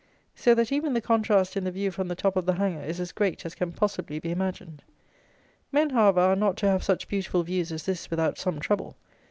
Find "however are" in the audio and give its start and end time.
5.91-6.35